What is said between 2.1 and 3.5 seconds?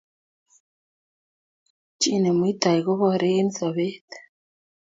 nemuitoi kobore